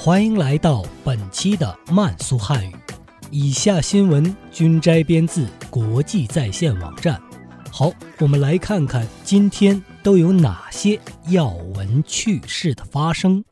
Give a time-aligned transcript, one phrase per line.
[0.00, 2.72] 欢迎来到本期的慢速汉语。
[3.32, 7.20] 以下新闻均摘编自国际在线网站。
[7.68, 10.98] 好，我们来看看今天都有哪些
[11.30, 13.44] 要闻趣事的发生。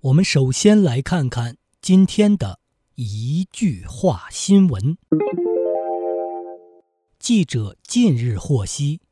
[0.00, 2.58] 我们首先来看看今天的
[2.94, 4.96] 一句话新闻。
[7.18, 9.02] 记者近日获悉。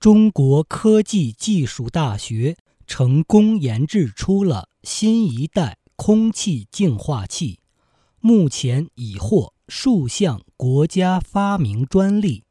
[0.00, 7.60] 中国科技技术大学成功研制出了新一代空气净化器，
[8.20, 12.44] 目前已获数项国家发明专利。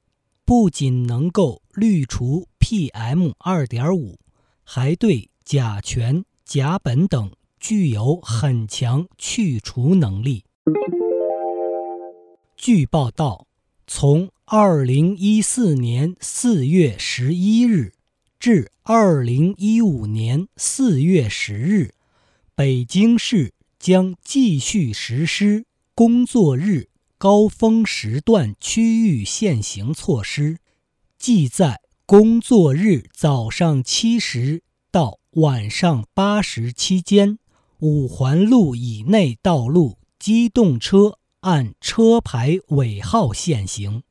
[0.44, 4.16] 不仅能够滤除 PM2.5，
[4.64, 10.44] 还对甲醛、甲苯等具有很强去除能力。
[12.56, 13.48] 据报道，
[13.88, 17.94] 从二零一四年四月十一日
[18.48, 21.96] 至二零一五年四月十日，
[22.54, 25.66] 北京市将继续实施
[25.96, 30.60] 工作日高峰时段区域限行措施，
[31.18, 37.40] 即在工作日早上七时到晚上八时期间，
[37.80, 44.04] 五环路以内道路机动车按车牌尾号限行。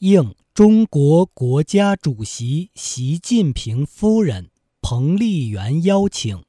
[0.00, 6.44] 应中国国家主席习近平夫人彭丽媛邀请，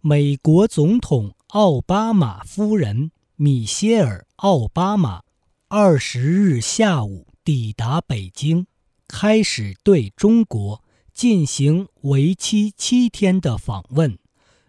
[0.00, 5.20] 美国总统奥巴马夫人米歇尔·奥巴马
[5.68, 8.64] 二十日下午抵达北京，
[9.06, 14.18] 开始对中国进行为期七天的访问。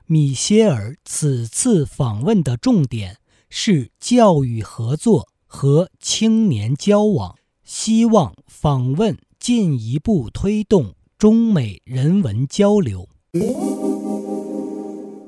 [0.07, 7.37] 米歇尔此次访问的重点是教育合作和青年交往。
[7.63, 13.07] 希望访问进一步推动中美人文交流。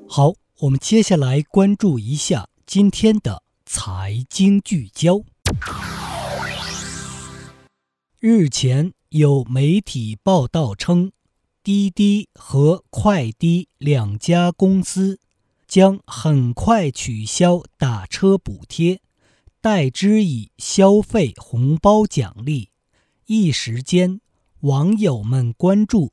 [0.08, 5.22] 好，我们接下来关注一下今天的财经聚焦。
[8.20, 11.12] 日前有媒体报道称，
[11.64, 15.20] 滴滴和快滴两家公司
[15.68, 19.02] 将很快取消打车补贴。
[19.66, 22.70] 代之以消费红包奖励，
[23.26, 24.22] 一时间，
[24.60, 26.12] 网友们关注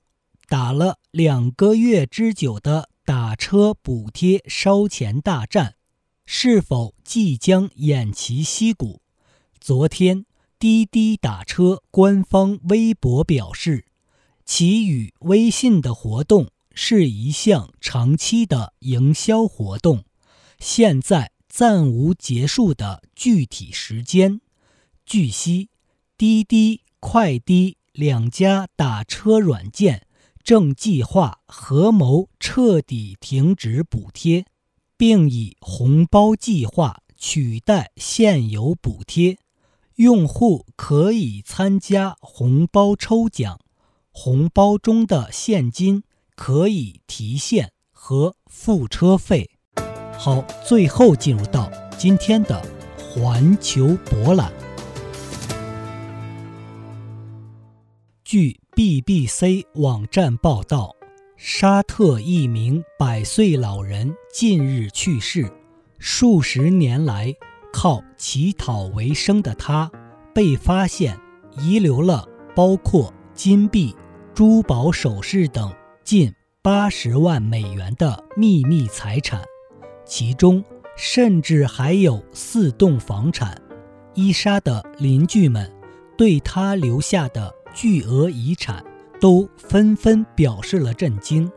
[0.48, 5.74] 打了两个月之久的打车补贴烧钱大战，
[6.24, 9.02] 是否即将偃旗息鼓？
[9.60, 10.24] 昨天，
[10.58, 13.84] 滴滴打车官方微博表示，
[14.46, 20.04] 其与微信的活动是一项长期的营销活动，
[20.58, 21.31] 现在。
[21.54, 24.40] 暂无结束的具体时间。
[25.04, 25.68] 据悉，
[26.16, 30.06] 滴滴、快滴两家打车软件
[30.42, 34.46] 正计划合谋彻底停止补贴，
[34.96, 39.36] 并以红包计划取代现有补贴。
[39.96, 43.60] 用户可以参加红包抽奖，
[44.10, 46.02] 红包中的现金
[46.34, 49.50] 可以提现和付车费。
[50.24, 51.68] 好，最后进入到
[51.98, 52.62] 今天的
[52.96, 54.52] 环球博览。
[58.22, 60.94] 据 BBC 网站报道，
[61.36, 65.52] 沙特一名百岁老人近日去世。
[65.98, 67.34] 数十年来
[67.72, 69.90] 靠乞讨为生的他，
[70.32, 71.18] 被发现
[71.58, 72.24] 遗留了
[72.54, 73.92] 包括金币、
[74.32, 75.74] 珠宝首饰等
[76.04, 76.32] 近
[76.62, 79.42] 八十万美元的秘密财产。
[80.14, 80.62] 其中
[80.94, 83.58] 甚至还有四栋房产。
[84.12, 85.72] 伊莎的邻居们
[86.18, 88.84] 对他留下的巨额遗产
[89.18, 91.50] 都纷纷表示了震惊。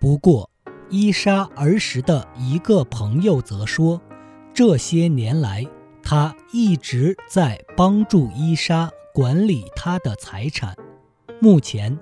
[0.00, 0.48] 不过，
[0.88, 4.00] 伊莎儿时的一个朋友则说，
[4.54, 5.62] 这些年来
[6.02, 10.74] 他一直在帮助伊莎管理他的财产。
[11.42, 11.98] 目前，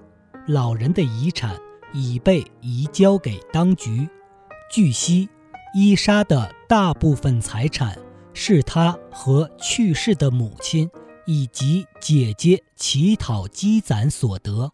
[0.47, 1.59] 老人的遗产
[1.93, 4.09] 已被移交给当局。
[4.71, 5.29] 据悉。
[5.73, 7.97] 伊莎的大部分财产
[8.35, 10.89] 是她和去世的母亲
[11.27, 14.73] 以及姐姐乞讨积攒所得。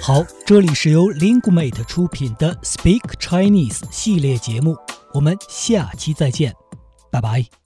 [0.00, 4.76] 好，这里是由 Linguemate 出品的 Speak Chinese 系列节目，
[5.12, 6.54] 我们下期再见，
[7.10, 7.58] 拜拜。